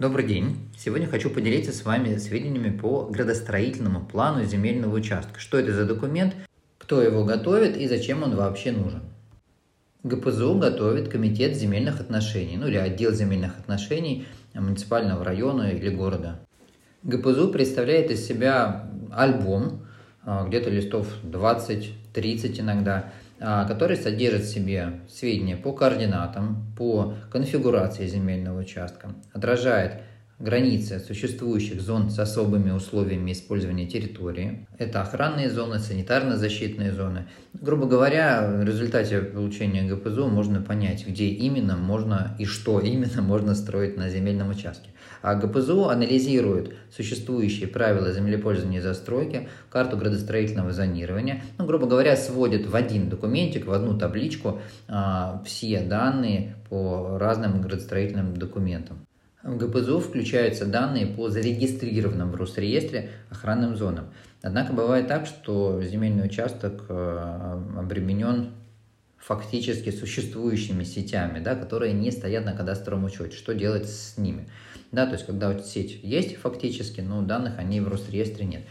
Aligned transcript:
Добрый 0.00 0.26
день! 0.26 0.56
Сегодня 0.78 1.06
хочу 1.06 1.28
поделиться 1.28 1.74
с 1.74 1.84
вами 1.84 2.16
сведениями 2.16 2.74
по 2.74 3.04
градостроительному 3.04 4.00
плану 4.02 4.42
земельного 4.44 4.94
участка. 4.94 5.38
Что 5.38 5.58
это 5.58 5.74
за 5.74 5.84
документ, 5.84 6.34
кто 6.78 7.02
его 7.02 7.22
готовит 7.22 7.76
и 7.76 7.86
зачем 7.86 8.22
он 8.22 8.34
вообще 8.34 8.72
нужен. 8.72 9.02
ГПЗУ 10.02 10.54
готовит 10.54 11.10
Комитет 11.10 11.54
земельных 11.54 12.00
отношений, 12.00 12.56
ну 12.56 12.68
или 12.68 12.78
отдел 12.78 13.12
земельных 13.12 13.58
отношений 13.58 14.26
муниципального 14.54 15.22
района 15.22 15.70
или 15.70 15.90
города. 15.90 16.40
ГПЗУ 17.02 17.50
представляет 17.50 18.10
из 18.10 18.26
себя 18.26 18.90
альбом, 19.12 19.86
а, 20.24 20.46
где-то 20.48 20.70
листов 20.70 21.08
20-30 21.24 22.58
иногда, 22.58 23.12
который 23.40 23.96
содержит 23.96 24.42
в 24.42 24.52
себе 24.52 25.00
сведения 25.08 25.56
по 25.56 25.72
координатам, 25.72 26.74
по 26.76 27.14
конфигурации 27.32 28.06
земельного 28.06 28.60
участка, 28.60 29.14
отражает 29.32 30.02
границы 30.40 30.98
существующих 30.98 31.82
зон 31.82 32.10
с 32.10 32.18
особыми 32.18 32.70
условиями 32.70 33.32
использования 33.32 33.86
территории. 33.86 34.66
Это 34.78 35.02
охранные 35.02 35.50
зоны, 35.50 35.76
санитарно-защитные 35.76 36.92
зоны. 36.92 37.26
Грубо 37.52 37.86
говоря, 37.86 38.50
в 38.50 38.64
результате 38.64 39.20
получения 39.20 39.82
ГПЗУ 39.82 40.28
можно 40.28 40.62
понять, 40.62 41.06
где 41.06 41.26
именно 41.26 41.76
можно 41.76 42.34
и 42.38 42.46
что 42.46 42.80
именно 42.80 43.20
можно 43.20 43.54
строить 43.54 43.98
на 43.98 44.08
земельном 44.08 44.48
участке. 44.48 44.90
А 45.20 45.34
ГПЗУ 45.34 45.90
анализирует 45.90 46.74
существующие 46.90 47.68
правила 47.68 48.10
землепользования 48.10 48.78
и 48.78 48.82
застройки, 48.82 49.48
карту 49.68 49.98
градостроительного 49.98 50.72
зонирования, 50.72 51.42
ну, 51.58 51.66
грубо 51.66 51.86
говоря, 51.86 52.16
сводит 52.16 52.66
в 52.66 52.74
один 52.74 53.10
документик, 53.10 53.66
в 53.66 53.72
одну 53.72 53.98
табличку 53.98 54.60
а, 54.88 55.42
все 55.44 55.80
данные 55.80 56.56
по 56.70 57.18
разным 57.18 57.60
градостроительным 57.60 58.34
документам. 58.34 59.06
В 59.42 59.56
ГПЗУ 59.56 60.00
включаются 60.00 60.66
данные 60.66 61.06
по 61.06 61.30
зарегистрированным 61.30 62.30
в 62.30 62.34
Росреестре 62.34 63.10
охранным 63.30 63.74
зонам. 63.74 64.12
Однако 64.42 64.72
бывает 64.72 65.08
так, 65.08 65.26
что 65.26 65.80
земельный 65.82 66.26
участок 66.26 66.84
а, 66.88 67.62
обременен 67.78 68.52
фактически 69.18 69.90
существующими 69.90 70.84
сетями, 70.84 71.40
да, 71.40 71.54
которые 71.54 71.92
не 71.92 72.10
стоят 72.10 72.44
на 72.44 72.52
кадастровом 72.52 73.04
учете. 73.04 73.36
Что 73.36 73.54
делать 73.54 73.88
с 73.88 74.18
ними? 74.18 74.48
Да, 74.92 75.06
то 75.06 75.12
есть, 75.12 75.24
когда 75.24 75.58
сеть 75.58 76.00
есть 76.02 76.36
фактически, 76.36 77.00
но 77.00 77.22
данных 77.22 77.58
о 77.58 77.62
ней 77.62 77.80
в 77.80 77.88
Росреестре 77.88 78.44
нет. 78.44 78.62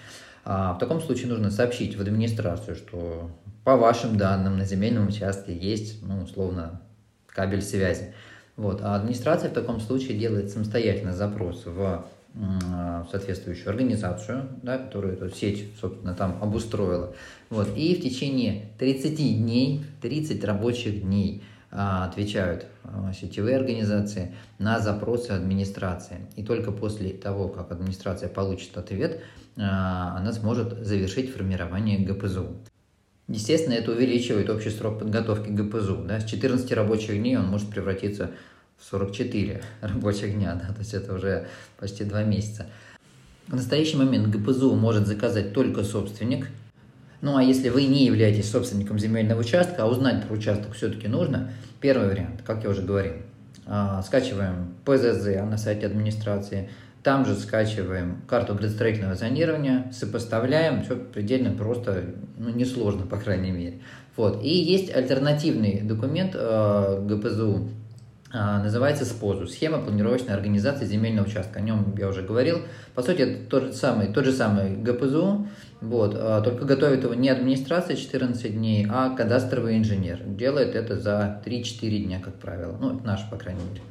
А, 0.45 0.73
в 0.73 0.79
таком 0.79 1.01
случае 1.01 1.29
нужно 1.29 1.49
сообщить 1.49 1.95
в 1.95 2.01
администрацию, 2.01 2.75
что 2.75 3.31
по 3.63 3.75
вашим 3.75 4.17
данным 4.17 4.57
на 4.57 4.65
земельном 4.65 5.07
участке 5.07 5.55
есть, 5.55 6.03
ну, 6.03 6.21
условно, 6.21 6.81
кабель 7.27 7.61
связи. 7.61 8.13
Вот. 8.59 8.81
А 8.83 8.95
администрация 8.95 9.49
в 9.49 9.53
таком 9.53 9.79
случае 9.79 10.19
делает 10.19 10.51
самостоятельно 10.51 11.13
запрос 11.13 11.63
в 11.65 12.05
соответствующую 13.09 13.69
организацию, 13.69 14.49
да, 14.61 14.77
которая 14.77 15.13
эту 15.13 15.29
сеть, 15.31 15.71
собственно, 15.79 16.13
там 16.13 16.37
обустроила. 16.41 17.15
Вот. 17.49 17.69
И 17.77 17.95
в 17.95 18.01
течение 18.01 18.65
30 18.77 19.15
дней, 19.15 19.85
30 20.01 20.43
рабочих 20.43 21.01
дней 21.03 21.41
а, 21.71 22.05
отвечают 22.05 22.65
а, 22.83 23.13
сетевые 23.13 23.55
организации 23.55 24.35
на 24.57 24.79
запросы 24.79 25.31
администрации. 25.31 26.17
И 26.35 26.43
только 26.43 26.73
после 26.73 27.11
того, 27.11 27.47
как 27.47 27.71
администрация 27.71 28.27
получит 28.27 28.77
ответ, 28.77 29.21
а, 29.57 30.17
она 30.17 30.33
сможет 30.33 30.85
завершить 30.85 31.33
формирование 31.33 31.97
ГПЗУ. 31.99 32.57
Естественно, 33.29 33.75
это 33.75 33.91
увеличивает 33.91 34.49
общий 34.49 34.71
срок 34.71 34.97
подготовки 34.99 35.49
ГПЗУ. 35.49 36.03
Да? 36.07 36.19
С 36.19 36.25
14 36.25 36.71
рабочих 36.73 37.15
дней 37.15 37.37
он 37.37 37.45
может 37.45 37.69
превратиться 37.69 38.31
в 38.79 38.85
44 38.85 39.61
рабочих 39.81 40.33
дня, 40.33 40.55
да? 40.55 40.73
то 40.73 40.79
есть 40.79 40.95
это 40.95 41.13
уже 41.13 41.47
почти 41.77 42.03
два 42.03 42.23
месяца. 42.23 42.65
В 43.47 43.55
настоящий 43.55 43.97
момент 43.97 44.27
ГПЗУ 44.27 44.75
может 44.75 45.05
заказать 45.07 45.53
только 45.53 45.83
собственник, 45.83 46.47
ну 47.21 47.37
а 47.37 47.43
если 47.43 47.69
вы 47.69 47.83
не 47.83 48.05
являетесь 48.05 48.49
собственником 48.49 48.97
земельного 48.97 49.41
участка, 49.41 49.83
а 49.83 49.87
узнать 49.87 50.25
про 50.25 50.33
участок 50.33 50.73
все-таки 50.73 51.07
нужно, 51.07 51.51
первый 51.81 52.07
вариант, 52.07 52.41
как 52.45 52.63
я 52.63 52.69
уже 52.69 52.81
говорил, 52.81 53.13
а, 53.65 54.01
скачиваем 54.01 54.73
ПЗЗ 54.85 55.41
на 55.47 55.57
сайте 55.57 55.85
администрации, 55.85 56.69
там 57.03 57.25
же 57.25 57.35
скачиваем 57.35 58.21
карту 58.27 58.53
градостроительного 58.55 59.15
зонирования, 59.15 59.91
сопоставляем, 59.93 60.83
все 60.83 60.95
предельно 60.95 61.51
просто, 61.51 62.03
ну 62.37 62.49
несложно, 62.49 63.05
по 63.05 63.17
крайней 63.17 63.51
мере. 63.51 63.79
Вот. 64.17 64.43
И 64.43 64.49
есть 64.49 64.93
альтернативный 64.93 65.81
документ 65.81 66.31
э, 66.35 67.05
ГПЗУ, 67.07 67.69
э, 68.33 68.37
называется 68.37 69.05
СПОЗУ, 69.05 69.47
схема 69.47 69.79
планировочной 69.79 70.33
организации 70.33 70.85
земельного 70.85 71.25
участка. 71.25 71.59
О 71.59 71.61
нем 71.61 71.95
я 71.97 72.09
уже 72.09 72.21
говорил. 72.21 72.59
По 72.95 73.01
сути, 73.01 73.21
это 73.21 73.49
тот 73.49 73.63
же 73.63 73.73
самый, 73.73 74.07
тот 74.07 74.25
же 74.25 74.33
самый 74.33 74.75
ГПЗУ, 74.75 75.47
вот, 75.79 76.15
а, 76.17 76.41
только 76.41 76.65
готовит 76.65 77.03
его 77.03 77.13
не 77.13 77.29
администрация 77.29 77.95
14 77.95 78.53
дней, 78.53 78.85
а 78.89 79.15
кадастровый 79.15 79.77
инженер. 79.77 80.19
Делает 80.25 80.75
это 80.75 80.99
за 80.99 81.41
3-4 81.45 82.03
дня, 82.03 82.19
как 82.19 82.35
правило. 82.35 82.77
Ну, 82.77 82.97
это 82.97 83.07
наш, 83.07 83.21
по 83.29 83.37
крайней 83.37 83.63
мере. 83.63 83.81